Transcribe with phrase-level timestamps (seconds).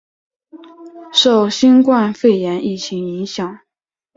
[1.13, 3.59] 受新冠肺炎疫情影响